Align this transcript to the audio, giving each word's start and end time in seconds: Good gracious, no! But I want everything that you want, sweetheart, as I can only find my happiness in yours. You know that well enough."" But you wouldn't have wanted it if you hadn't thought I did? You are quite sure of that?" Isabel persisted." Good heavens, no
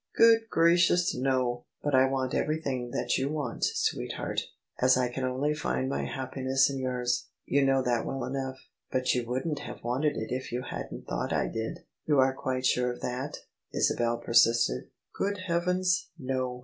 Good 0.17 0.49
gracious, 0.49 1.13
no! 1.15 1.65
But 1.83 1.93
I 1.93 2.07
want 2.09 2.33
everything 2.33 2.89
that 2.89 3.19
you 3.19 3.29
want, 3.29 3.63
sweetheart, 3.63 4.41
as 4.79 4.97
I 4.97 5.09
can 5.09 5.23
only 5.23 5.53
find 5.53 5.87
my 5.89 6.05
happiness 6.05 6.71
in 6.71 6.79
yours. 6.79 7.27
You 7.45 7.63
know 7.63 7.83
that 7.83 8.03
well 8.07 8.25
enough."" 8.25 8.57
But 8.91 9.13
you 9.13 9.27
wouldn't 9.27 9.59
have 9.59 9.83
wanted 9.83 10.17
it 10.17 10.31
if 10.33 10.51
you 10.51 10.63
hadn't 10.63 11.05
thought 11.05 11.31
I 11.31 11.45
did? 11.49 11.81
You 12.07 12.17
are 12.17 12.33
quite 12.33 12.65
sure 12.65 12.91
of 12.91 13.01
that?" 13.01 13.41
Isabel 13.79 14.17
persisted." 14.17 14.85
Good 15.19 15.37
heavens, 15.45 16.07
no 16.17 16.59